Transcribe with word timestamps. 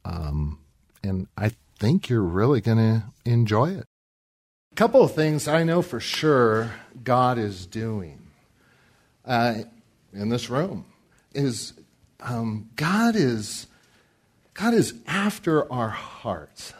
Um, 0.03 0.59
and 1.03 1.27
I 1.37 1.51
think 1.79 2.09
you're 2.09 2.21
really 2.21 2.61
going 2.61 2.77
to 2.77 3.03
enjoy 3.25 3.71
it. 3.71 3.85
A 4.71 4.75
couple 4.75 5.03
of 5.03 5.13
things 5.13 5.47
I 5.47 5.63
know 5.63 5.81
for 5.81 5.99
sure 5.99 6.71
God 7.03 7.37
is 7.37 7.65
doing 7.65 8.19
uh, 9.25 9.55
in 10.13 10.29
this 10.29 10.49
room 10.49 10.85
is 11.33 11.73
um, 12.19 12.69
God 12.75 13.15
is 13.15 13.67
God 14.53 14.73
is 14.73 14.93
after 15.07 15.71
our 15.71 15.89
hearts. 15.89 16.73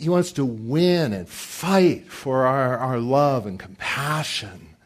He 0.00 0.08
wants 0.08 0.32
to 0.32 0.44
win 0.44 1.12
and 1.12 1.28
fight 1.28 2.10
for 2.10 2.46
our, 2.46 2.78
our 2.78 2.98
love 2.98 3.46
and 3.46 3.58
compassion 3.58 4.76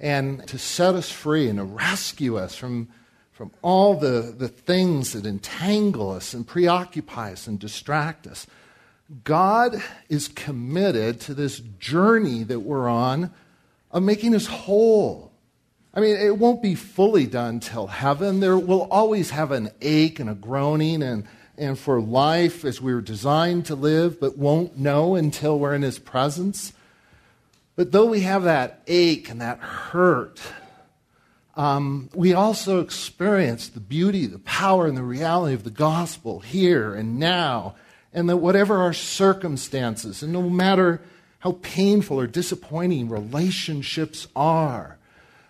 and 0.00 0.46
to 0.48 0.58
set 0.58 0.94
us 0.94 1.10
free 1.10 1.48
and 1.48 1.58
to 1.58 1.64
rescue 1.64 2.36
us 2.36 2.54
from, 2.54 2.88
from 3.32 3.50
all 3.62 3.94
the, 3.94 4.34
the 4.36 4.48
things 4.48 5.12
that 5.12 5.26
entangle 5.26 6.10
us 6.10 6.34
and 6.34 6.46
preoccupy 6.46 7.32
us 7.32 7.46
and 7.46 7.58
distract 7.58 8.26
us. 8.26 8.46
God 9.24 9.82
is 10.08 10.28
committed 10.28 11.20
to 11.22 11.34
this 11.34 11.60
journey 11.60 12.42
that 12.44 12.60
we're 12.60 12.88
on 12.88 13.32
of 13.90 14.02
making 14.02 14.34
us 14.34 14.46
whole. 14.46 15.32
I 15.94 16.00
mean, 16.00 16.16
it 16.16 16.38
won't 16.38 16.62
be 16.62 16.74
fully 16.74 17.26
done 17.26 17.60
till 17.60 17.86
heaven. 17.86 18.40
There 18.40 18.58
will 18.58 18.86
always 18.90 19.30
have 19.30 19.50
an 19.50 19.70
ache 19.80 20.20
and 20.20 20.28
a 20.30 20.34
groaning 20.34 21.02
and, 21.02 21.26
and 21.58 21.78
for 21.78 22.00
life 22.00 22.64
as 22.64 22.80
we 22.80 22.94
were 22.94 23.00
designed 23.00 23.66
to 23.66 23.74
live, 23.74 24.20
but 24.20 24.38
won't 24.38 24.78
know 24.78 25.14
until 25.14 25.58
we're 25.58 25.74
in 25.74 25.82
His 25.82 25.98
presence. 25.98 26.72
But 27.76 27.92
though 27.92 28.06
we 28.06 28.20
have 28.20 28.44
that 28.44 28.82
ache 28.86 29.28
and 29.28 29.40
that 29.40 29.58
hurt, 29.58 30.40
um, 31.56 32.08
we 32.14 32.32
also 32.32 32.80
experience 32.80 33.68
the 33.68 33.80
beauty, 33.80 34.26
the 34.26 34.38
power, 34.38 34.86
and 34.86 34.96
the 34.96 35.02
reality 35.02 35.54
of 35.54 35.64
the 35.64 35.70
gospel 35.70 36.40
here 36.40 36.94
and 36.94 37.18
now. 37.18 37.74
And 38.12 38.28
that 38.28 38.38
whatever 38.38 38.78
our 38.78 38.92
circumstances, 38.92 40.22
and 40.22 40.32
no 40.32 40.48
matter 40.48 41.02
how 41.40 41.58
painful 41.62 42.18
or 42.18 42.26
disappointing 42.26 43.08
relationships 43.08 44.26
are, 44.34 44.98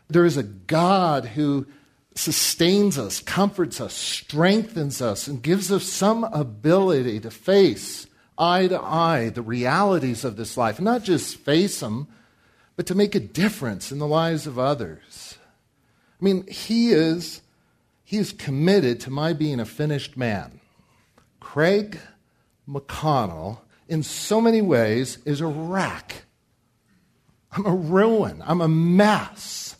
there 0.08 0.24
is 0.24 0.36
a 0.36 0.42
God 0.42 1.26
who 1.26 1.66
sustains 2.14 2.98
us, 2.98 3.20
comforts 3.20 3.80
us, 3.80 3.94
strengthens 3.94 5.00
us, 5.00 5.28
and 5.28 5.42
gives 5.42 5.70
us 5.70 5.84
some 5.84 6.24
ability 6.24 7.20
to 7.20 7.30
face 7.30 8.06
eye 8.38 8.68
to 8.68 8.80
eye 8.80 9.30
the 9.30 9.42
realities 9.42 10.24
of 10.24 10.36
this 10.36 10.56
life. 10.56 10.78
And 10.78 10.84
not 10.84 11.02
just 11.02 11.36
face 11.36 11.80
them, 11.80 12.08
but 12.76 12.86
to 12.86 12.94
make 12.94 13.14
a 13.14 13.20
difference 13.20 13.90
in 13.90 13.98
the 13.98 14.06
lives 14.06 14.46
of 14.46 14.58
others. 14.58 15.36
I 16.20 16.24
mean, 16.24 16.46
he 16.46 16.90
is, 16.90 17.42
he 18.04 18.16
is 18.16 18.32
committed 18.32 19.00
to 19.00 19.10
my 19.10 19.32
being 19.32 19.60
a 19.60 19.64
finished 19.64 20.16
man. 20.16 20.60
Craig 21.40 21.98
McConnell, 22.68 23.58
in 23.88 24.02
so 24.02 24.40
many 24.40 24.62
ways, 24.62 25.18
is 25.24 25.40
a 25.40 25.46
wreck. 25.46 26.24
I'm 27.52 27.66
a 27.66 27.74
ruin. 27.74 28.42
I'm 28.46 28.60
a 28.60 28.68
mess. 28.68 29.76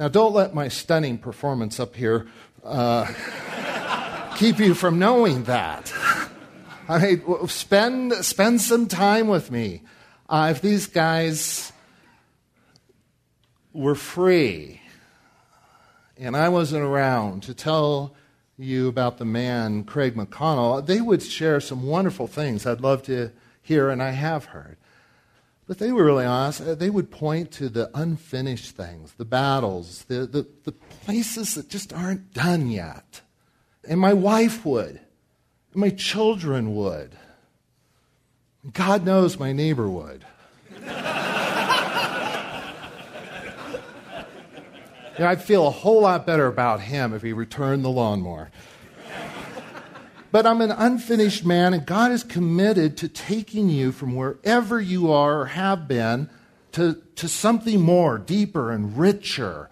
Now, 0.00 0.08
don't 0.08 0.32
let 0.32 0.54
my 0.54 0.68
stunning 0.68 1.18
performance 1.18 1.78
up 1.78 1.94
here 1.94 2.26
uh, 2.64 3.04
keep 4.36 4.58
you 4.58 4.72
from 4.72 4.98
knowing 4.98 5.44
that. 5.44 5.92
I 6.88 6.98
mean, 6.98 7.48
spend, 7.48 8.14
spend 8.24 8.62
some 8.62 8.86
time 8.86 9.28
with 9.28 9.50
me. 9.50 9.82
Uh, 10.26 10.48
if 10.52 10.62
these 10.62 10.86
guys 10.86 11.70
were 13.74 13.94
free 13.94 14.80
and 16.16 16.34
I 16.34 16.48
wasn't 16.48 16.82
around 16.82 17.42
to 17.42 17.52
tell 17.52 18.14
you 18.56 18.88
about 18.88 19.18
the 19.18 19.26
man, 19.26 19.84
Craig 19.84 20.14
McConnell, 20.14 20.86
they 20.86 21.02
would 21.02 21.22
share 21.22 21.60
some 21.60 21.82
wonderful 21.82 22.26
things 22.26 22.64
I'd 22.64 22.80
love 22.80 23.02
to 23.02 23.32
hear, 23.60 23.90
and 23.90 24.02
I 24.02 24.12
have 24.12 24.46
heard. 24.46 24.78
But 25.70 25.78
they 25.78 25.92
were 25.92 26.04
really 26.04 26.24
honest. 26.24 26.60
Uh, 26.60 26.74
They 26.74 26.90
would 26.90 27.12
point 27.12 27.52
to 27.52 27.68
the 27.68 27.92
unfinished 27.94 28.74
things, 28.74 29.12
the 29.12 29.24
battles, 29.24 30.02
the, 30.08 30.26
the, 30.26 30.44
the 30.64 30.72
places 30.72 31.54
that 31.54 31.68
just 31.68 31.92
aren't 31.92 32.34
done 32.34 32.70
yet. 32.70 33.20
And 33.88 34.00
my 34.00 34.12
wife 34.12 34.66
would, 34.66 34.98
and 35.72 35.76
my 35.76 35.90
children 35.90 36.74
would. 36.74 37.12
God 38.72 39.04
knows 39.04 39.38
my 39.38 39.52
neighbor 39.52 39.88
would. 39.88 40.24
You 45.18 45.26
know, 45.26 45.32
I'd 45.32 45.42
feel 45.42 45.66
a 45.66 45.70
whole 45.70 46.00
lot 46.00 46.24
better 46.24 46.46
about 46.46 46.80
him 46.80 47.12
if 47.12 47.20
he 47.20 47.34
returned 47.34 47.84
the 47.84 47.90
lawnmower. 47.90 48.50
But 50.32 50.46
I'm 50.46 50.60
an 50.60 50.70
unfinished 50.70 51.44
man, 51.44 51.74
and 51.74 51.84
God 51.84 52.12
is 52.12 52.22
committed 52.22 52.96
to 52.98 53.08
taking 53.08 53.68
you 53.68 53.90
from 53.90 54.14
wherever 54.14 54.80
you 54.80 55.10
are 55.10 55.40
or 55.40 55.46
have 55.46 55.88
been 55.88 56.30
to, 56.72 57.02
to 57.16 57.28
something 57.28 57.80
more, 57.80 58.18
deeper 58.18 58.70
and 58.70 58.96
richer. 58.96 59.68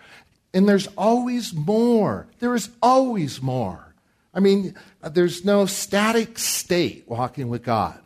And 0.52 0.68
there's 0.68 0.88
always 0.96 1.54
more. 1.54 2.26
There 2.40 2.54
is 2.54 2.70
always 2.82 3.40
more. 3.40 3.94
I 4.34 4.40
mean, 4.40 4.74
there's 5.02 5.44
no 5.44 5.66
static 5.66 6.38
state 6.38 7.04
walking 7.06 7.48
with 7.48 7.62
God. 7.62 8.00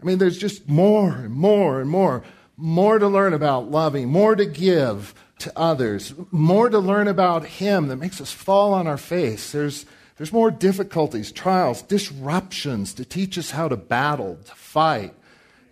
I 0.00 0.04
mean, 0.04 0.18
there's 0.18 0.38
just 0.38 0.68
more 0.68 1.10
and 1.12 1.34
more 1.34 1.80
and 1.80 1.90
more. 1.90 2.22
More 2.56 3.00
to 3.00 3.08
learn 3.08 3.32
about 3.32 3.70
loving, 3.70 4.08
more 4.08 4.36
to 4.36 4.46
give 4.46 5.14
to 5.40 5.52
others, 5.58 6.14
more 6.30 6.68
to 6.68 6.78
learn 6.78 7.08
about 7.08 7.44
Him 7.44 7.88
that 7.88 7.96
makes 7.96 8.20
us 8.20 8.30
fall 8.30 8.72
on 8.74 8.86
our 8.86 8.96
face. 8.96 9.50
There's, 9.50 9.86
there's 10.16 10.32
more 10.32 10.50
difficulties, 10.50 11.32
trials, 11.32 11.82
disruptions 11.82 12.94
to 12.94 13.04
teach 13.04 13.36
us 13.36 13.50
how 13.50 13.68
to 13.68 13.76
battle, 13.76 14.38
to 14.44 14.54
fight, 14.54 15.12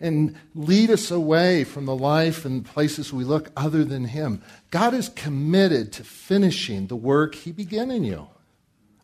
and 0.00 0.34
lead 0.56 0.90
us 0.90 1.12
away 1.12 1.62
from 1.62 1.86
the 1.86 1.94
life 1.94 2.44
and 2.44 2.64
places 2.64 3.12
we 3.12 3.22
look 3.22 3.50
other 3.56 3.84
than 3.84 4.06
Him. 4.06 4.42
God 4.70 4.94
is 4.94 5.08
committed 5.10 5.92
to 5.92 6.04
finishing 6.04 6.88
the 6.88 6.96
work 6.96 7.36
He 7.36 7.52
began 7.52 7.92
in 7.92 8.02
you. 8.02 8.26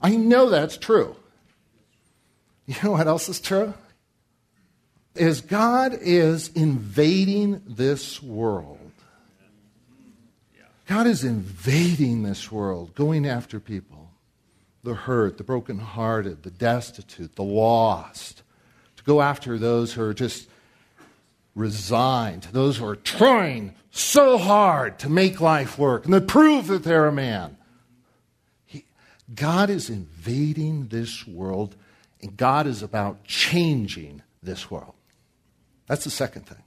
I 0.01 0.17
know 0.17 0.51
that's 0.51 0.77
true. 0.77 1.15
You 2.67 2.75
know 2.83 2.91
what 2.93 3.07
else 3.07 3.29
is 3.29 3.41
true? 3.41 3.75
Is 5.15 5.41
God 5.41 5.97
is 6.01 6.49
invading 6.49 7.62
this 7.67 8.23
world. 8.23 8.79
God 10.87 11.07
is 11.07 11.23
invading 11.23 12.25
this 12.25 12.51
world, 12.51 12.95
going 12.95 13.27
after 13.27 13.61
people 13.61 14.08
the 14.88 14.94
hurt, 14.94 15.38
the 15.38 15.44
brokenhearted, 15.44 16.43
the 16.43 16.50
destitute, 16.50 17.37
the 17.37 17.44
lost, 17.44 18.43
to 18.96 19.05
go 19.05 19.20
after 19.20 19.58
those 19.58 19.93
who 19.93 20.02
are 20.02 20.14
just 20.14 20.49
resigned, 21.55 22.44
those 22.52 22.79
who 22.79 22.87
are 22.87 22.96
trying 22.96 23.75
so 23.90 24.38
hard 24.38 24.99
to 25.00 25.08
make 25.08 25.40
life 25.40 25.79
work 25.79 26.05
and 26.05 26.14
to 26.14 26.20
prove 26.20 26.69
that 26.69 26.85
they're 26.85 27.06
a 27.06 27.12
man. 27.12 27.56
He, 28.64 28.85
God 29.35 29.70
is 29.70 29.90
invading 29.90 30.88
this 30.88 31.26
world, 31.26 31.76
and 32.23 32.37
God 32.37 32.67
is 32.67 32.82
about 32.82 33.25
changing 33.25 34.23
this 34.43 34.70
world. 34.70 34.94
That's 35.87 36.05
the 36.05 36.11
second 36.11 36.46
thing. 36.46 36.62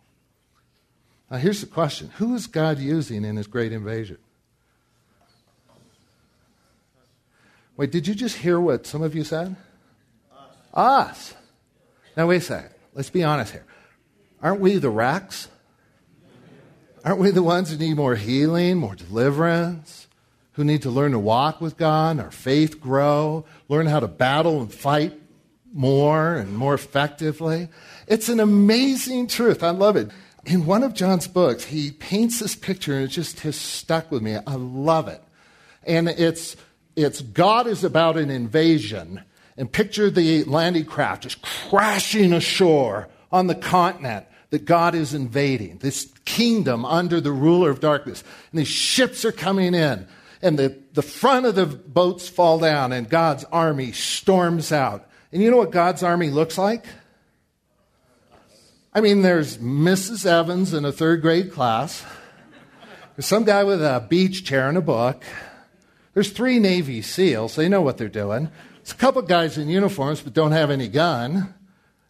Now, 1.30 1.38
here's 1.38 1.62
the 1.62 1.68
question 1.68 2.12
Who 2.18 2.36
is 2.36 2.48
God 2.48 2.78
using 2.78 3.26
in 3.26 3.38
his 3.38 3.48
great 3.48 3.72
invasion? 3.72 4.18
Wait, 7.82 7.90
did 7.90 8.08
you 8.08 8.14
just 8.14 8.38
hear 8.38 8.60
what 8.60 8.86
some 8.86 9.02
of 9.02 9.16
you 9.16 9.24
said? 9.24 9.56
Us. 10.32 10.46
Us. 10.72 11.34
Now, 12.16 12.28
wait 12.28 12.36
a 12.36 12.42
second. 12.42 12.76
Let's 12.94 13.10
be 13.10 13.24
honest 13.24 13.54
here. 13.54 13.66
Aren't 14.40 14.62
we 14.62 14.78
the 14.78 14.92
wrecks? 14.92 15.48
Aren't 17.04 17.18
we 17.18 17.32
the 17.32 17.42
ones 17.42 17.72
who 17.72 17.78
need 17.80 17.96
more 17.96 18.14
healing, 18.14 18.78
more 18.78 18.94
deliverance, 18.94 20.08
who 20.52 20.64
need 20.64 20.84
to 20.84 20.92
learn 20.92 21.14
to 21.14 21.18
walk 21.18 21.60
with 21.60 21.76
God, 21.76 22.20
our 22.20 22.30
faith 22.30 22.80
grow, 22.80 23.46
learn 23.68 23.88
how 23.88 24.00
to 24.00 24.08
battle 24.08 24.62
and 24.62 24.72
fight 24.72 25.20
more 25.74 26.36
and 26.36 26.56
more 26.56 26.76
effectively? 26.76 27.68
It's 28.06 28.30
an 28.30 28.40
amazing 28.40 29.26
truth. 29.26 29.64
I 29.64 29.72
love 29.72 29.96
it. 29.96 30.12
In 30.46 30.68
one 30.68 30.84
of 30.84 30.94
John's 30.94 31.28
books, 31.28 31.64
he 31.64 31.90
paints 31.90 32.42
this 32.42 32.56
picture 32.56 32.94
and 32.94 33.06
it 33.06 33.08
just 33.08 33.40
has 33.40 33.56
stuck 33.56 34.12
with 34.12 34.22
me. 34.22 34.36
I 34.36 34.54
love 34.54 35.08
it. 35.08 35.24
And 35.84 36.10
it's, 36.10 36.56
it's 36.96 37.22
God 37.22 37.68
is 37.68 37.84
about 37.84 38.18
an 38.18 38.30
invasion. 38.30 39.24
And 39.58 39.72
picture 39.72 40.10
the 40.10 40.44
landing 40.46 40.86
craft 40.86 41.24
just 41.24 41.42
crashing 41.42 42.34
ashore 42.34 43.10
on 43.32 43.48
the 43.48 43.56
continent 43.56 44.26
that 44.50 44.66
God 44.66 44.96
is 44.96 45.14
invading, 45.14 45.78
this 45.78 46.12
kingdom 46.26 46.86
under 46.86 47.22
the 47.22 47.32
ruler 47.32 47.70
of 47.70 47.80
darkness. 47.80 48.24
And 48.52 48.60
these 48.60 48.68
ships 48.68 49.24
are 49.24 49.32
coming 49.32 49.74
in, 49.74 50.08
and 50.42 50.60
the, 50.60 50.78
the 50.94 51.02
front 51.02 51.46
of 51.46 51.56
the 51.56 51.66
boats 51.66 52.28
fall 52.28 52.60
down, 52.60 52.92
and 52.92 53.10
God's 53.10 53.44
army 53.46 53.92
storms 53.92 54.72
out. 54.72 55.08
And 55.32 55.42
you 55.42 55.50
know 55.50 55.58
what 55.58 55.72
God's 55.72 56.04
army 56.04 56.30
looks 56.30 56.58
like? 56.58 56.86
I 58.94 59.00
mean, 59.00 59.22
there's 59.22 59.58
Mrs. 59.58 60.26
Evans 60.26 60.74
in 60.74 60.84
a 60.84 60.92
third 60.92 61.22
grade 61.22 61.54
class. 61.54 62.04
There's 63.16 63.26
some 63.26 63.46
guy 63.46 63.64
with 63.64 63.82
a 63.82 64.06
beach 64.10 64.44
chair 64.44 64.68
and 64.68 64.78
a 64.78 64.82
book. 64.82 65.24
There's 66.14 66.32
three 66.32 66.60
Navy 66.60 67.02
SEALs. 67.02 67.56
They 67.56 67.70
know 67.70 67.82
what 67.82 67.98
they're 67.98 68.10
doing. 68.10 68.50
There's 68.76 68.92
a 68.92 68.96
couple 68.96 69.22
guys 69.22 69.58
in 69.58 69.70
uniforms 69.70 70.22
but 70.22 70.34
don't 70.34 70.52
have 70.52 70.70
any 70.70 70.88
gun. 70.88 71.54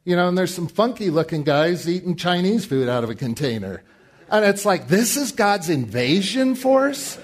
You 0.03 0.15
know, 0.15 0.27
and 0.27 0.37
there's 0.37 0.53
some 0.53 0.67
funky 0.67 1.11
looking 1.11 1.43
guys 1.43 1.87
eating 1.87 2.15
Chinese 2.15 2.65
food 2.65 2.89
out 2.89 3.03
of 3.03 3.09
a 3.09 3.15
container. 3.15 3.83
And 4.29 4.45
it's 4.45 4.65
like, 4.65 4.87
this 4.87 5.17
is 5.17 5.31
God's 5.31 5.69
invasion 5.69 6.55
force? 6.55 7.19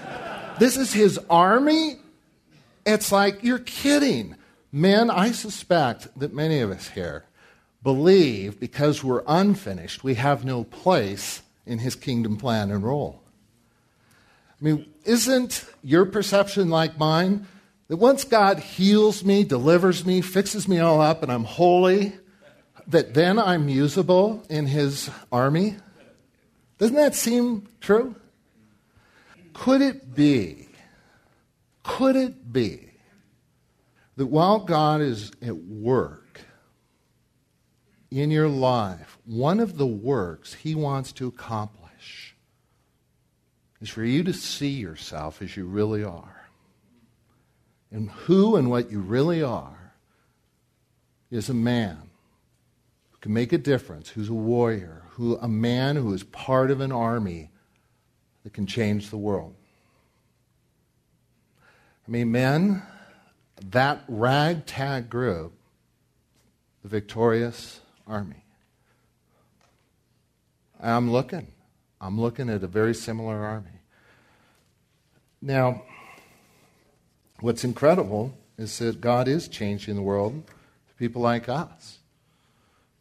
This 0.58 0.76
is 0.76 0.92
his 0.92 1.18
army? 1.30 1.96
It's 2.86 3.10
like, 3.10 3.42
you're 3.42 3.58
kidding. 3.58 4.36
Men, 4.70 5.10
I 5.10 5.32
suspect 5.32 6.08
that 6.18 6.34
many 6.34 6.60
of 6.60 6.70
us 6.70 6.88
here 6.88 7.24
believe 7.82 8.60
because 8.60 9.02
we're 9.02 9.22
unfinished, 9.26 10.04
we 10.04 10.14
have 10.14 10.44
no 10.44 10.64
place 10.64 11.42
in 11.66 11.78
his 11.78 11.96
kingdom 11.96 12.36
plan 12.36 12.70
and 12.70 12.84
role. 12.84 13.22
I 14.60 14.64
mean, 14.64 14.86
isn't 15.04 15.64
your 15.82 16.04
perception 16.06 16.68
like 16.68 16.98
mine? 16.98 17.46
That 17.88 17.96
once 17.96 18.24
God 18.24 18.58
heals 18.58 19.24
me, 19.24 19.44
delivers 19.44 20.04
me, 20.04 20.20
fixes 20.20 20.68
me 20.68 20.78
all 20.78 21.00
up, 21.00 21.22
and 21.22 21.32
I'm 21.32 21.44
holy, 21.44 22.12
that 22.88 23.14
then 23.14 23.38
I'm 23.38 23.68
usable 23.68 24.44
in 24.50 24.66
his 24.66 25.10
army? 25.30 25.76
Doesn't 26.78 26.96
that 26.96 27.14
seem 27.14 27.66
true? 27.80 28.14
Could 29.52 29.82
it 29.82 30.14
be, 30.14 30.68
could 31.82 32.16
it 32.16 32.52
be 32.52 32.90
that 34.16 34.26
while 34.26 34.60
God 34.60 35.00
is 35.00 35.32
at 35.42 35.56
work 35.56 36.40
in 38.10 38.30
your 38.30 38.48
life, 38.48 39.18
one 39.24 39.60
of 39.60 39.76
the 39.78 39.86
works 39.86 40.54
he 40.54 40.74
wants 40.74 41.12
to 41.12 41.26
accomplish 41.26 42.36
is 43.80 43.88
for 43.88 44.04
you 44.04 44.22
to 44.24 44.32
see 44.32 44.70
yourself 44.70 45.40
as 45.40 45.56
you 45.56 45.66
really 45.66 46.02
are? 46.02 46.48
And 47.90 48.10
who 48.10 48.56
and 48.56 48.70
what 48.70 48.90
you 48.90 49.00
really 49.00 49.42
are 49.42 49.92
is 51.30 51.48
a 51.48 51.54
man 51.54 52.10
who 53.10 53.18
can 53.18 53.32
make 53.32 53.52
a 53.52 53.58
difference, 53.58 54.10
who's 54.10 54.28
a 54.28 54.34
warrior, 54.34 55.02
who 55.10 55.36
a 55.38 55.48
man 55.48 55.96
who 55.96 56.12
is 56.12 56.22
part 56.22 56.70
of 56.70 56.80
an 56.80 56.92
army 56.92 57.50
that 58.44 58.52
can 58.52 58.66
change 58.66 59.10
the 59.10 59.16
world. 59.16 59.54
I 62.06 62.10
mean, 62.10 62.32
men, 62.32 62.82
that 63.70 64.04
ragtag 64.08 65.10
group, 65.10 65.52
the 66.82 66.88
victorious 66.88 67.80
army. 68.06 68.44
I'm 70.80 71.10
looking. 71.10 71.48
I'm 72.00 72.20
looking 72.20 72.48
at 72.48 72.62
a 72.62 72.68
very 72.68 72.94
similar 72.94 73.36
army. 73.44 73.80
Now, 75.40 75.82
what's 77.40 77.64
incredible 77.64 78.34
is 78.56 78.78
that 78.78 79.00
God 79.00 79.28
is 79.28 79.48
changing 79.48 79.96
the 79.96 80.02
world 80.02 80.46
to 80.46 80.94
people 80.96 81.22
like 81.22 81.48
us 81.48 81.98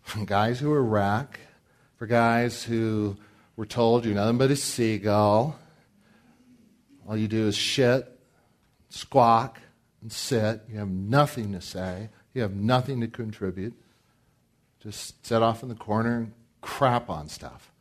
from 0.01 0.25
guys 0.25 0.59
who 0.59 0.71
are 0.71 0.83
wreck, 0.83 1.39
for 1.97 2.07
guys 2.07 2.63
who 2.63 3.17
were 3.55 3.65
told 3.65 4.05
you're 4.05 4.15
nothing 4.15 4.37
but 4.37 4.51
a 4.51 4.55
seagull. 4.55 5.59
All 7.07 7.17
you 7.17 7.27
do 7.27 7.47
is 7.47 7.55
shit, 7.55 8.07
squawk, 8.89 9.59
and 10.01 10.11
sit. 10.11 10.61
You 10.69 10.79
have 10.79 10.89
nothing 10.89 11.53
to 11.53 11.61
say. 11.61 12.09
You 12.33 12.41
have 12.43 12.53
nothing 12.53 13.01
to 13.01 13.07
contribute. 13.07 13.73
Just 14.79 15.25
sit 15.25 15.41
off 15.41 15.63
in 15.63 15.69
the 15.69 15.75
corner 15.75 16.17
and 16.17 16.33
crap 16.61 17.09
on 17.09 17.29
stuff. 17.29 17.71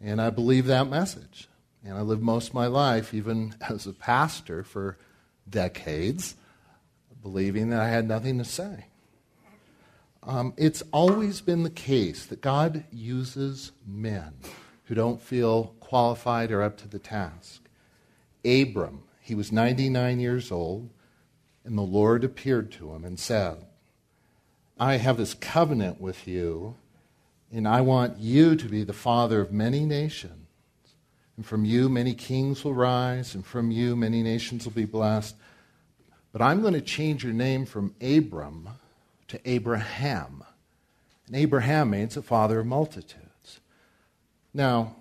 And 0.00 0.20
I 0.20 0.30
believe 0.30 0.66
that 0.66 0.88
message. 0.88 1.48
And 1.84 1.96
I 1.96 2.02
lived 2.02 2.22
most 2.22 2.48
of 2.48 2.54
my 2.54 2.66
life, 2.66 3.14
even 3.14 3.54
as 3.68 3.86
a 3.86 3.92
pastor 3.92 4.62
for 4.62 4.98
decades, 5.48 6.36
believing 7.22 7.70
that 7.70 7.80
I 7.80 7.88
had 7.88 8.06
nothing 8.06 8.38
to 8.38 8.44
say. 8.44 8.86
Um, 10.22 10.52
it's 10.56 10.82
always 10.92 11.40
been 11.40 11.62
the 11.62 11.70
case 11.70 12.26
that 12.26 12.40
God 12.40 12.84
uses 12.92 13.72
men 13.86 14.34
who 14.84 14.94
don't 14.94 15.22
feel 15.22 15.74
qualified 15.80 16.50
or 16.50 16.62
up 16.62 16.76
to 16.78 16.88
the 16.88 16.98
task. 16.98 17.62
Abram, 18.44 19.04
he 19.20 19.34
was 19.34 19.52
99 19.52 20.20
years 20.20 20.52
old, 20.52 20.90
and 21.64 21.78
the 21.78 21.82
Lord 21.82 22.24
appeared 22.24 22.70
to 22.72 22.92
him 22.92 23.04
and 23.04 23.18
said, 23.18 23.64
I 24.78 24.96
have 24.96 25.16
this 25.16 25.34
covenant 25.34 26.00
with 26.00 26.28
you, 26.28 26.76
and 27.52 27.66
I 27.66 27.80
want 27.80 28.18
you 28.18 28.56
to 28.56 28.68
be 28.68 28.84
the 28.84 28.92
father 28.92 29.40
of 29.40 29.52
many 29.52 29.84
nations. 29.84 30.34
And 31.36 31.46
from 31.46 31.64
you, 31.64 31.88
many 31.88 32.14
kings 32.14 32.64
will 32.64 32.74
rise, 32.74 33.34
and 33.34 33.46
from 33.46 33.70
you, 33.70 33.96
many 33.96 34.22
nations 34.22 34.64
will 34.64 34.72
be 34.72 34.84
blessed. 34.84 35.36
But 36.32 36.42
I'm 36.42 36.60
going 36.60 36.74
to 36.74 36.80
change 36.80 37.24
your 37.24 37.32
name 37.32 37.64
from 37.64 37.94
Abram 38.02 38.68
to 39.28 39.40
Abraham. 39.48 40.44
And 41.26 41.36
Abraham 41.36 41.90
means 41.90 42.16
a 42.16 42.22
father 42.22 42.60
of 42.60 42.66
multitudes. 42.66 43.60
Now, 44.52 44.96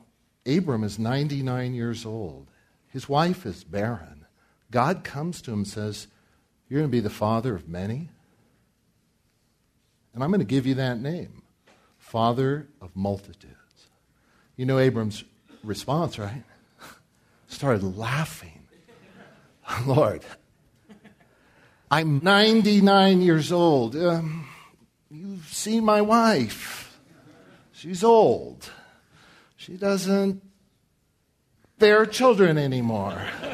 Abram 0.46 0.84
is 0.84 1.00
99 1.00 1.74
years 1.74 2.06
old. 2.06 2.48
His 2.88 3.10
wife 3.10 3.46
is 3.46 3.64
barren. 3.64 4.26
God 4.72 5.04
comes 5.04 5.42
to 5.42 5.52
him 5.52 5.60
and 5.60 5.68
says, 5.68 6.08
You're 6.70 6.82
going 6.82 6.90
to 6.90 6.96
be 6.96 7.02
the 7.02 7.10
father 7.10 7.56
of 7.56 7.68
many. 7.68 8.10
And 10.14 10.24
I'm 10.24 10.30
going 10.30 10.40
to 10.40 10.46
give 10.46 10.66
you 10.66 10.76
that 10.76 11.00
name 11.00 11.44
Father 12.08 12.70
of 12.80 12.96
Multitudes. 12.96 13.90
You 14.56 14.66
know 14.66 14.80
Abram's 14.80 15.26
response, 15.62 16.18
right? 16.18 16.44
Started 17.48 17.98
laughing. 17.98 18.66
Lord, 19.86 20.24
I'm 21.92 22.22
99 22.24 23.22
years 23.22 23.52
old. 23.52 23.98
Um, 23.98 24.48
you've 25.12 25.50
seen 25.54 25.84
my 25.84 26.00
wife. 26.00 26.98
She's 27.74 28.06
old. 28.06 28.70
She 29.58 29.74
doesn't 29.74 30.42
bear 31.78 32.06
children 32.06 32.58
anymore. 32.58 33.22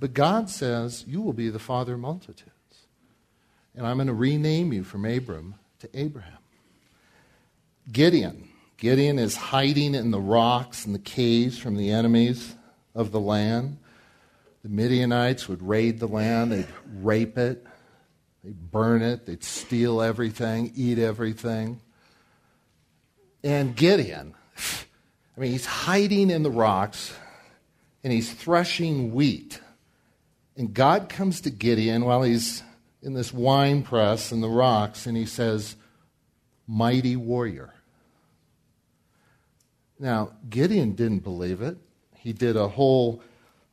but 0.00 0.14
God 0.14 0.48
says, 0.48 1.04
You 1.06 1.20
will 1.20 1.34
be 1.34 1.50
the 1.50 1.58
father 1.58 1.92
of 1.92 2.00
multitudes. 2.00 2.53
And 3.74 3.86
I'm 3.86 3.96
going 3.96 4.06
to 4.06 4.14
rename 4.14 4.72
you 4.72 4.84
from 4.84 5.04
Abram 5.04 5.56
to 5.80 5.88
Abraham. 5.94 6.38
Gideon. 7.90 8.48
Gideon 8.76 9.18
is 9.18 9.36
hiding 9.36 9.94
in 9.94 10.10
the 10.10 10.20
rocks 10.20 10.86
and 10.86 10.94
the 10.94 11.00
caves 11.00 11.58
from 11.58 11.76
the 11.76 11.90
enemies 11.90 12.54
of 12.94 13.12
the 13.12 13.20
land. 13.20 13.78
The 14.62 14.68
Midianites 14.68 15.48
would 15.48 15.62
raid 15.62 15.98
the 16.00 16.08
land, 16.08 16.52
they'd 16.52 16.66
rape 16.94 17.36
it, 17.36 17.64
they'd 18.42 18.70
burn 18.70 19.02
it, 19.02 19.26
they'd 19.26 19.44
steal 19.44 20.00
everything, 20.00 20.72
eat 20.74 20.98
everything. 20.98 21.80
And 23.42 23.76
Gideon, 23.76 24.34
I 25.36 25.40
mean, 25.40 25.52
he's 25.52 25.66
hiding 25.66 26.30
in 26.30 26.42
the 26.42 26.50
rocks 26.50 27.14
and 28.02 28.12
he's 28.12 28.32
threshing 28.32 29.12
wheat. 29.12 29.60
And 30.56 30.72
God 30.72 31.08
comes 31.08 31.42
to 31.42 31.50
Gideon 31.50 32.04
while 32.04 32.22
he's 32.22 32.62
in 33.04 33.12
this 33.12 33.32
wine 33.32 33.82
press 33.82 34.32
in 34.32 34.40
the 34.40 34.48
rocks 34.48 35.06
and 35.06 35.16
he 35.16 35.26
says, 35.26 35.76
Mighty 36.66 37.14
warrior. 37.14 37.74
Now, 39.98 40.30
Gideon 40.48 40.92
didn't 40.92 41.18
believe 41.18 41.60
it. 41.60 41.76
He 42.16 42.32
did 42.32 42.56
a 42.56 42.68
whole 42.68 43.22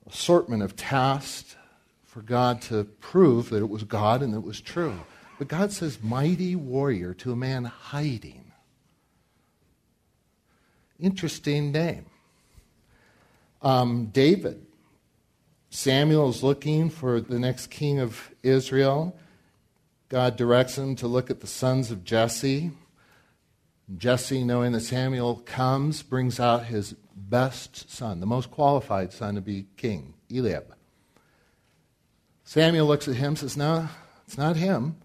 assortment 0.06 0.62
of 0.62 0.76
tasks 0.76 1.56
for 2.04 2.22
God 2.22 2.62
to 2.64 2.84
prove 3.00 3.50
that 3.50 3.62
it 3.62 3.70
was 3.70 3.86
God 3.86 4.22
and 4.22 4.34
that 4.34 4.40
it 4.40 4.44
was 4.44 4.60
true. 4.60 5.00
But 5.40 5.48
God 5.48 5.72
says, 5.72 6.04
mighty 6.04 6.56
warrior 6.56 7.14
to 7.16 7.32
a 7.32 7.36
man 7.36 7.64
hiding. 7.64 8.52
Interesting 11.00 11.72
name. 11.72 12.06
Um, 13.62 14.08
David. 14.08 14.66
Samuel 15.74 16.30
is 16.30 16.44
looking 16.44 16.90
for 16.90 17.22
the 17.22 17.40
next 17.40 17.68
king 17.68 18.00
of 18.00 18.30
Israel. 18.44 19.18
God 20.12 20.36
directs 20.36 20.78
him 20.78 20.98
to 20.98 21.08
look 21.08 21.32
at 21.32 21.40
the 21.40 21.48
sons 21.48 21.90
of 21.90 22.04
Jesse. 22.04 22.72
Jesse, 23.96 24.44
knowing 24.44 24.74
that 24.74 24.82
Samuel 24.82 25.38
comes, 25.46 26.04
brings 26.04 26.38
out 26.38 26.66
his 26.66 26.92
best 27.16 27.90
son, 27.90 28.20
the 28.20 28.26
most 28.26 28.52
qualified 28.52 29.14
son 29.14 29.36
to 29.36 29.42
be 29.42 29.68
king, 29.78 30.16
Eliab. 30.30 30.76
Samuel 32.44 32.88
looks 32.88 33.08
at 33.08 33.16
him 33.16 33.28
and 33.30 33.40
says, 33.40 33.56
No, 33.56 33.88
it's 34.28 34.38
not 34.38 34.58
him. 34.58 34.98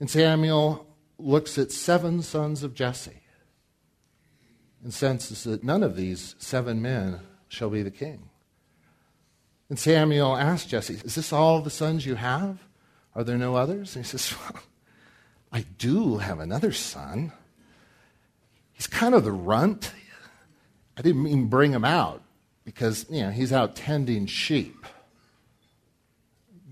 And 0.00 0.08
Samuel 0.08 0.86
looks 1.18 1.58
at 1.58 1.70
seven 1.70 2.22
sons 2.22 2.62
of 2.62 2.72
Jesse 2.72 3.20
and 4.82 4.94
senses 4.94 5.44
that 5.44 5.62
none 5.62 5.82
of 5.82 5.96
these 5.96 6.34
seven 6.38 6.80
men 6.80 7.20
shall 7.48 7.68
be 7.68 7.82
the 7.82 7.90
king. 7.90 8.30
And 9.68 9.78
Samuel 9.78 10.34
asks 10.34 10.70
Jesse, 10.70 11.02
Is 11.04 11.14
this 11.14 11.30
all 11.30 11.60
the 11.60 11.68
sons 11.68 12.06
you 12.06 12.14
have? 12.14 12.58
Are 13.20 13.24
there 13.24 13.36
no 13.36 13.54
others? 13.54 13.96
And 13.96 14.04
he 14.06 14.08
says, 14.08 14.34
well, 14.38 14.62
I 15.52 15.66
do 15.76 16.16
have 16.16 16.40
another 16.40 16.72
son. 16.72 17.32
He's 18.72 18.86
kind 18.86 19.14
of 19.14 19.24
the 19.24 19.30
runt. 19.30 19.92
I 20.96 21.02
didn't 21.02 21.26
even 21.26 21.48
bring 21.48 21.72
him 21.72 21.84
out 21.84 22.22
because, 22.64 23.04
you 23.10 23.20
know, 23.20 23.30
he's 23.30 23.52
out 23.52 23.76
tending 23.76 24.24
sheep. 24.24 24.86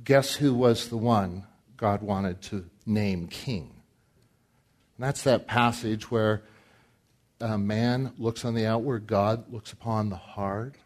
Guess 0.05 0.37
who 0.37 0.55
was 0.55 0.89
the 0.89 0.97
one 0.97 1.45
God 1.77 2.01
wanted 2.01 2.41
to 2.45 2.65
name 2.87 3.27
king? 3.27 3.71
And 4.97 5.07
that's 5.07 5.25
that 5.25 5.47
passage 5.47 6.11
where 6.11 6.45
a 7.43 7.59
man 7.59 8.15
looks 8.17 8.43
on 8.43 8.55
the 8.55 8.65
outward, 8.65 9.07
God 9.07 9.53
looks 9.53 9.71
upon 9.71 10.09
the 10.09 10.17
heart. 10.17 10.77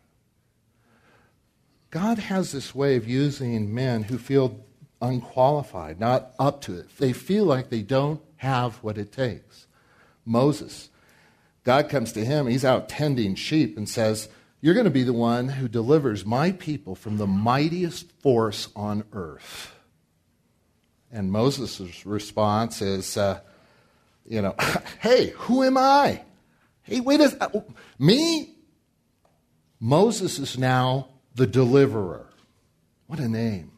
God 1.91 2.19
has 2.19 2.51
this 2.51 2.75
way 2.75 2.97
of 2.97 3.07
using 3.07 3.73
men 3.73 4.03
who 4.03 4.19
feel 4.19 4.59
unqualified, 5.03 6.01
not 6.01 6.33
up 6.39 6.63
to 6.63 6.79
it. 6.79 6.97
They 6.97 7.13
feel 7.13 7.45
like 7.45 7.69
they 7.69 7.83
don't 7.83 8.23
have 8.37 8.77
what 8.77 8.97
it 8.97 9.13
takes. 9.13 9.67
Moses, 10.25 10.89
God 11.65 11.89
comes 11.89 12.13
to 12.13 12.25
him, 12.25 12.47
he's 12.47 12.65
out 12.65 12.89
tending 12.89 13.35
sheep, 13.35 13.77
and 13.77 13.89
says, 13.89 14.29
You're 14.61 14.75
going 14.75 14.85
to 14.85 14.91
be 14.91 15.03
the 15.03 15.13
one 15.13 15.49
who 15.49 15.69
delivers 15.69 16.25
my 16.25 16.53
people 16.53 16.95
from 16.95 17.19
the 17.19 17.27
mightiest 17.27 18.11
force 18.23 18.69
on 18.77 19.05
earth. 19.13 19.75
And 21.11 21.31
Moses' 21.31 22.07
response 22.07 22.81
is, 22.81 23.17
uh, 23.17 23.41
You 24.25 24.43
know, 24.43 24.55
hey, 25.01 25.31
who 25.37 25.65
am 25.65 25.77
I? 25.77 26.23
Hey, 26.83 27.01
wait 27.01 27.21
a 27.21 27.37
uh, 27.41 27.61
me? 27.99 28.57
Moses 29.81 30.39
is 30.39 30.57
now 30.57 31.09
the 31.35 31.47
deliverer. 31.47 32.29
What 33.09 33.19
a 33.19 33.29
name. 33.29 33.72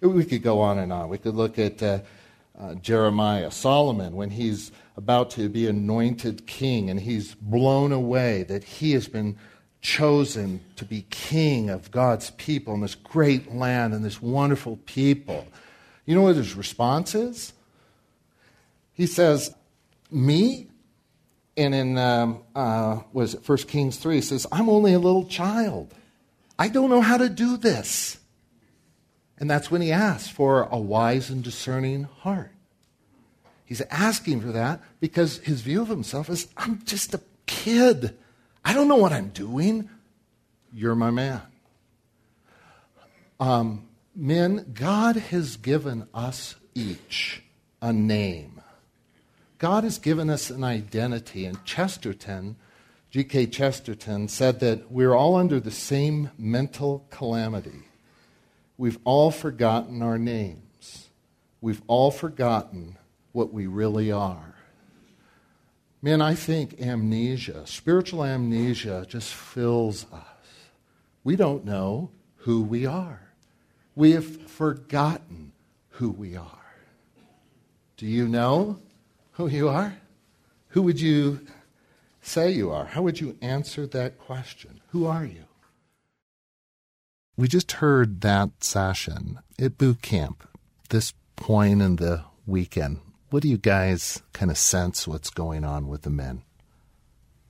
We 0.00 0.24
could 0.24 0.42
go 0.42 0.60
on 0.60 0.78
and 0.78 0.92
on. 0.92 1.08
We 1.08 1.18
could 1.18 1.34
look 1.34 1.58
at 1.58 1.82
uh, 1.82 2.00
uh, 2.58 2.74
Jeremiah, 2.76 3.50
Solomon, 3.50 4.14
when 4.16 4.30
he's 4.30 4.72
about 4.96 5.30
to 5.30 5.48
be 5.48 5.66
anointed 5.66 6.46
king 6.46 6.90
and 6.90 7.00
he's 7.00 7.34
blown 7.34 7.92
away 7.92 8.42
that 8.44 8.64
he 8.64 8.92
has 8.92 9.08
been 9.08 9.36
chosen 9.80 10.60
to 10.76 10.84
be 10.84 11.06
king 11.10 11.70
of 11.70 11.90
God's 11.90 12.30
people 12.32 12.74
in 12.74 12.80
this 12.80 12.94
great 12.94 13.54
land 13.54 13.94
and 13.94 14.04
this 14.04 14.20
wonderful 14.20 14.78
people. 14.84 15.46
You 16.04 16.14
know 16.14 16.22
what 16.22 16.36
his 16.36 16.54
response 16.54 17.14
is? 17.14 17.52
He 18.92 19.06
says, 19.06 19.54
Me? 20.10 20.66
And 21.56 21.74
in, 21.74 21.98
um, 21.98 22.42
uh, 22.54 23.00
was 23.12 23.34
it 23.34 23.48
1 23.48 23.58
Kings 23.58 23.96
3, 23.96 24.16
he 24.16 24.20
says, 24.20 24.46
I'm 24.52 24.68
only 24.68 24.92
a 24.92 24.98
little 24.98 25.26
child. 25.26 25.94
I 26.58 26.68
don't 26.68 26.90
know 26.90 27.00
how 27.00 27.16
to 27.16 27.28
do 27.28 27.56
this. 27.56 28.19
And 29.40 29.50
that's 29.50 29.70
when 29.70 29.80
he 29.80 29.90
asks 29.90 30.28
for 30.28 30.68
a 30.70 30.78
wise 30.78 31.30
and 31.30 31.42
discerning 31.42 32.04
heart. 32.04 32.52
He's 33.64 33.80
asking 33.82 34.42
for 34.42 34.52
that 34.52 34.82
because 35.00 35.38
his 35.38 35.62
view 35.62 35.80
of 35.80 35.88
himself 35.88 36.28
is 36.28 36.48
I'm 36.56 36.82
just 36.84 37.14
a 37.14 37.20
kid. 37.46 38.16
I 38.64 38.74
don't 38.74 38.88
know 38.88 38.96
what 38.96 39.12
I'm 39.12 39.30
doing. 39.30 39.88
You're 40.72 40.94
my 40.94 41.10
man. 41.10 41.40
Um, 43.38 43.88
men, 44.14 44.72
God 44.74 45.16
has 45.16 45.56
given 45.56 46.06
us 46.12 46.56
each 46.74 47.42
a 47.80 47.92
name. 47.92 48.60
God 49.58 49.84
has 49.84 49.98
given 49.98 50.28
us 50.28 50.50
an 50.50 50.64
identity. 50.64 51.46
And 51.46 51.64
Chesterton, 51.64 52.56
G.K. 53.10 53.46
Chesterton, 53.46 54.28
said 54.28 54.60
that 54.60 54.90
we're 54.90 55.14
all 55.14 55.36
under 55.36 55.60
the 55.60 55.70
same 55.70 56.30
mental 56.36 57.06
calamity. 57.10 57.89
We've 58.80 58.98
all 59.04 59.30
forgotten 59.30 60.00
our 60.00 60.16
names. 60.16 61.10
We've 61.60 61.82
all 61.86 62.10
forgotten 62.10 62.96
what 63.32 63.52
we 63.52 63.66
really 63.66 64.10
are. 64.10 64.54
Man, 66.00 66.22
I 66.22 66.34
think 66.34 66.80
amnesia, 66.80 67.66
spiritual 67.66 68.24
amnesia, 68.24 69.04
just 69.06 69.34
fills 69.34 70.06
us. 70.10 70.24
We 71.24 71.36
don't 71.36 71.66
know 71.66 72.10
who 72.36 72.62
we 72.62 72.86
are. 72.86 73.20
We 73.94 74.12
have 74.12 74.48
forgotten 74.48 75.52
who 75.90 76.08
we 76.08 76.34
are. 76.34 76.74
Do 77.98 78.06
you 78.06 78.26
know 78.26 78.80
who 79.32 79.48
you 79.48 79.68
are? 79.68 79.94
Who 80.68 80.80
would 80.80 80.98
you 80.98 81.46
say 82.22 82.50
you 82.52 82.70
are? 82.70 82.86
How 82.86 83.02
would 83.02 83.20
you 83.20 83.36
answer 83.42 83.86
that 83.88 84.18
question? 84.18 84.80
Who 84.88 85.04
are 85.04 85.26
you? 85.26 85.44
We 87.40 87.48
just 87.48 87.72
heard 87.72 88.20
that 88.20 88.50
session 88.62 89.38
at 89.58 89.78
boot 89.78 90.02
camp, 90.02 90.46
this 90.90 91.14
point 91.36 91.80
in 91.80 91.96
the 91.96 92.24
weekend. 92.46 93.00
What 93.30 93.42
do 93.42 93.48
you 93.48 93.56
guys 93.56 94.22
kind 94.34 94.50
of 94.50 94.58
sense 94.58 95.08
what's 95.08 95.30
going 95.30 95.64
on 95.64 95.88
with 95.88 96.02
the 96.02 96.10
men? 96.10 96.42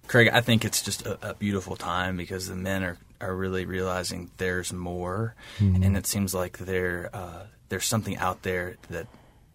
Craig, 0.06 0.30
I 0.32 0.42
think 0.42 0.64
it's 0.64 0.80
just 0.80 1.04
a, 1.04 1.30
a 1.30 1.34
beautiful 1.34 1.74
time 1.74 2.16
because 2.16 2.46
the 2.46 2.54
men 2.54 2.84
are, 2.84 2.98
are 3.20 3.34
really 3.34 3.64
realizing 3.64 4.30
there's 4.36 4.72
more, 4.72 5.34
mm-hmm. 5.58 5.82
and 5.82 5.96
it 5.96 6.06
seems 6.06 6.32
like 6.32 6.58
there 6.58 7.10
uh, 7.12 7.46
there's 7.68 7.86
something 7.86 8.16
out 8.18 8.42
there 8.42 8.76
that 8.90 9.08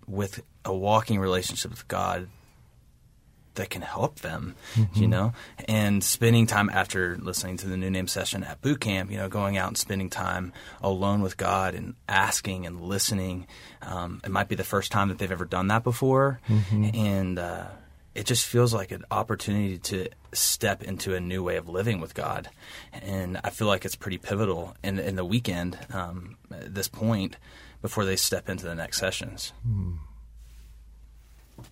with 0.05 0.43
a 0.65 0.75
walking 0.75 1.17
relationship 1.17 1.71
with 1.71 1.87
God 1.87 2.27
that 3.55 3.69
can 3.69 3.81
help 3.81 4.19
them, 4.19 4.55
mm-hmm. 4.73 5.01
you 5.01 5.07
know, 5.07 5.33
and 5.67 6.03
spending 6.03 6.47
time 6.47 6.69
after 6.69 7.17
listening 7.17 7.57
to 7.57 7.67
the 7.67 7.77
new 7.77 7.89
name 7.89 8.07
session 8.07 8.43
at 8.43 8.61
boot 8.61 8.79
camp, 8.79 9.11
you 9.11 9.17
know, 9.17 9.29
going 9.29 9.57
out 9.57 9.67
and 9.67 9.77
spending 9.77 10.09
time 10.09 10.53
alone 10.81 11.21
with 11.21 11.37
God 11.37 11.73
and 11.73 11.95
asking 12.07 12.65
and 12.65 12.81
listening. 12.81 13.47
Um, 13.81 14.21
it 14.23 14.31
might 14.31 14.47
be 14.47 14.55
the 14.55 14.63
first 14.63 14.91
time 14.91 15.09
that 15.09 15.17
they've 15.17 15.31
ever 15.31 15.45
done 15.45 15.67
that 15.67 15.83
before, 15.83 16.39
mm-hmm. 16.47 16.89
and 16.93 17.39
uh, 17.39 17.65
it 18.13 18.25
just 18.25 18.45
feels 18.45 18.73
like 18.73 18.91
an 18.91 19.05
opportunity 19.11 19.77
to 19.77 20.09
step 20.33 20.83
into 20.83 21.15
a 21.15 21.19
new 21.19 21.43
way 21.43 21.57
of 21.57 21.67
living 21.67 21.99
with 21.99 22.13
God, 22.13 22.49
and 22.93 23.39
I 23.43 23.49
feel 23.49 23.67
like 23.67 23.85
it's 23.85 23.95
pretty 23.95 24.17
pivotal 24.17 24.75
in, 24.83 24.99
in 24.99 25.15
the 25.15 25.25
weekend 25.25 25.77
um, 25.93 26.37
at 26.51 26.73
this 26.73 26.87
point 26.87 27.37
before 27.81 28.05
they 28.05 28.15
step 28.15 28.49
into 28.49 28.65
the 28.65 28.75
next 28.75 28.97
sessions. 28.99 29.53
Mm. 29.67 29.97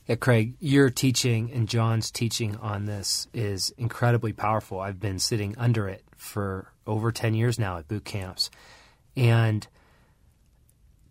Yeah, 0.08 0.16
Craig, 0.16 0.56
your 0.60 0.90
teaching 0.90 1.52
and 1.54 1.68
John's 1.68 2.12
teaching 2.12 2.56
on 2.58 2.86
this 2.86 3.28
is 3.34 3.74
incredibly 3.78 4.34
powerful. 4.34 4.80
I've 4.80 5.00
been 5.00 5.20
sitting 5.20 5.56
under 5.58 5.88
it 5.88 6.04
for 6.18 6.68
over 6.86 7.12
10 7.12 7.34
years 7.34 7.58
now 7.58 7.78
at 7.78 7.88
boot 7.88 8.06
camps. 8.06 8.50
And, 9.16 9.66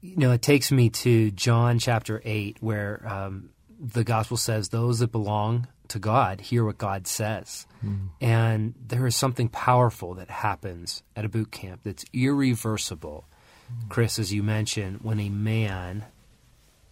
you 0.00 0.16
know, 0.16 0.32
it 0.32 0.42
takes 0.42 0.70
me 0.70 0.90
to 0.90 1.30
John 1.30 1.78
chapter 1.78 2.20
8, 2.24 2.58
where 2.60 3.02
um, 3.06 3.50
the 3.80 4.04
gospel 4.04 4.36
says, 4.36 4.68
Those 4.68 4.98
that 4.98 5.12
belong 5.12 5.68
to 5.88 5.98
God 5.98 6.40
hear 6.40 6.64
what 6.64 6.78
God 6.78 7.06
says. 7.06 7.66
Mm. 7.84 8.08
And 8.20 8.74
there 8.86 9.06
is 9.06 9.14
something 9.14 9.48
powerful 9.48 10.14
that 10.14 10.30
happens 10.30 11.02
at 11.14 11.24
a 11.24 11.28
boot 11.28 11.50
camp 11.50 11.80
that's 11.84 12.04
irreversible. 12.12 13.26
Mm. 13.70 13.88
Chris, 13.88 14.18
as 14.18 14.32
you 14.32 14.42
mentioned, 14.42 15.00
when 15.02 15.20
a 15.20 15.28
man 15.28 16.04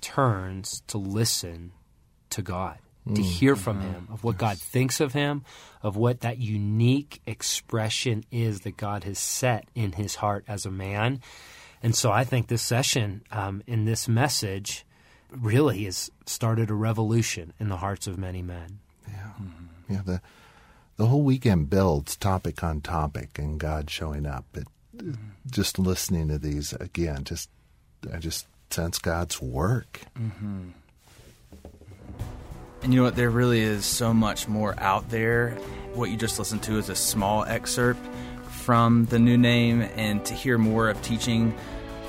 turns 0.00 0.82
to 0.88 0.98
listen 0.98 1.72
to 2.30 2.42
God, 2.42 2.78
mm. 3.06 3.14
to 3.14 3.22
hear 3.22 3.56
from 3.56 3.78
mm-hmm. 3.78 3.92
Him, 3.92 4.08
of 4.10 4.24
what 4.24 4.38
God 4.38 4.58
thinks 4.58 5.00
of 5.00 5.12
him, 5.12 5.44
of 5.82 5.96
what 5.96 6.20
that 6.20 6.38
unique 6.38 7.20
expression 7.26 8.24
is 8.30 8.60
that 8.60 8.76
God 8.76 9.04
has 9.04 9.18
set 9.18 9.68
in 9.74 9.92
his 9.92 10.16
heart 10.16 10.44
as 10.48 10.66
a 10.66 10.70
man. 10.70 11.20
And 11.82 11.94
so 11.94 12.10
I 12.10 12.24
think 12.24 12.48
this 12.48 12.62
session 12.62 13.22
um, 13.30 13.62
in 13.66 13.84
this 13.84 14.08
message 14.08 14.84
really 15.30 15.84
has 15.84 16.10
started 16.26 16.70
a 16.70 16.74
revolution 16.74 17.52
in 17.58 17.68
the 17.68 17.78
hearts 17.78 18.06
of 18.06 18.18
many 18.18 18.42
men. 18.42 18.80
Yeah. 19.08 19.32
Mm-hmm. 19.40 19.92
Yeah. 19.94 20.02
The, 20.04 20.20
the 20.96 21.06
whole 21.06 21.22
weekend 21.22 21.70
builds 21.70 22.16
topic 22.16 22.62
on 22.62 22.82
topic 22.82 23.38
and 23.38 23.58
God 23.58 23.88
showing 23.88 24.26
up. 24.26 24.44
It, 24.54 24.66
mm-hmm. 24.96 25.30
Just 25.50 25.78
listening 25.78 26.28
to 26.28 26.38
these 26.38 26.74
again, 26.74 27.24
just 27.24 27.48
I 28.12 28.18
just 28.18 28.46
sense 28.70 28.98
God's 28.98 29.40
work. 29.40 30.00
Mm-hmm. 30.18 30.68
And 32.82 32.92
you 32.94 33.00
know 33.00 33.04
what? 33.04 33.16
There 33.16 33.30
really 33.30 33.60
is 33.60 33.84
so 33.84 34.14
much 34.14 34.48
more 34.48 34.74
out 34.78 35.08
there. 35.10 35.50
What 35.94 36.10
you 36.10 36.16
just 36.16 36.38
listened 36.38 36.62
to 36.64 36.78
is 36.78 36.88
a 36.88 36.94
small 36.94 37.44
excerpt 37.44 38.00
from 38.48 39.06
the 39.06 39.18
new 39.18 39.36
name, 39.36 39.82
and 39.96 40.24
to 40.26 40.34
hear 40.34 40.56
more 40.56 40.88
of 40.88 41.00
teaching 41.02 41.54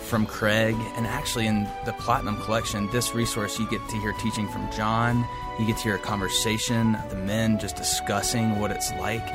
from 0.04 0.26
Craig, 0.26 0.76
and 0.98 1.08
actually 1.08 1.48
in 1.48 1.68
the 1.86 1.94
Platinum 1.94 2.36
Collection, 2.42 2.90
this 2.92 3.16
resource 3.16 3.58
you 3.58 3.70
get 3.70 3.80
to 3.90 3.98
hear 3.98 4.12
teaching 4.14 4.48
from 4.50 4.70
John. 4.72 5.26
You 5.58 5.66
get 5.66 5.78
to 5.78 5.84
hear 5.84 5.96
a 5.96 6.00
conversation, 6.00 6.98
the 7.10 7.16
men 7.16 7.60
just 7.60 7.76
discussing 7.76 8.60
what 8.60 8.72
it's 8.72 8.92
like. 8.94 9.28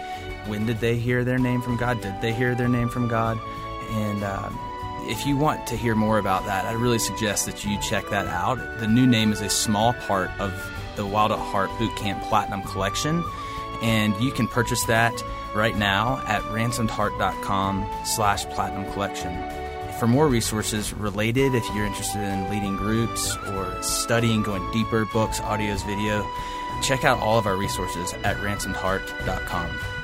When 0.47 0.67
did 0.67 0.81
they 0.81 0.97
hear 0.97 1.25
their 1.25 1.39
name 1.39 1.63
from 1.63 1.77
God? 1.77 2.01
Did 2.01 2.21
they 2.21 2.33
hear 2.33 2.55
their 2.55 2.69
name 2.69 2.89
from 2.89 3.09
God? 3.09 3.39
And 3.91 4.23
um, 4.23 4.59
if 5.05 5.27
you 5.27 5.37
want 5.37 5.67
to 5.69 5.77
hear 5.77 5.95
more 5.95 6.19
about 6.19 6.45
that, 6.45 6.67
I 6.67 6.73
really 6.73 6.99
suggest 6.99 7.47
that 7.47 7.65
you 7.65 7.81
check 7.81 8.09
that 8.11 8.27
out. 8.27 8.59
The 8.79 8.87
new 8.87 9.07
name 9.07 9.33
is 9.33 9.41
a 9.41 9.49
small 9.49 9.95
part 9.95 10.31
of 10.39 10.53
the 10.97 11.07
Wild 11.07 11.33
at 11.33 11.39
Heart 11.39 11.71
Bootcamp 11.73 12.23
Platinum 12.29 12.63
Collection, 12.63 13.25
and 13.83 14.15
you 14.21 14.33
can 14.33 14.49
purchase 14.49 14.85
that 14.85 15.23
right 15.55 15.77
now 15.77 16.23
at 16.27 16.43
ransomedheart.com 16.43 17.87
slash 18.05 18.45
platinum 18.47 18.91
collection. 18.93 19.43
For 19.99 20.07
more 20.07 20.29
resources 20.29 20.93
related, 20.93 21.55
if 21.55 21.67
you're 21.75 21.87
interested 21.87 22.21
in 22.21 22.51
leading 22.51 22.77
groups 22.77 23.37
or 23.37 23.83
studying, 23.83 24.43
going 24.43 24.71
deeper, 24.71 25.07
books, 25.07 25.41
audios, 25.41 25.85
video, 25.87 26.27
check 26.83 27.05
out 27.05 27.19
all 27.21 27.39
of 27.39 27.47
our 27.47 27.57
resources 27.57 28.13
at 28.25 28.37
ransomedheart.com. 28.37 29.96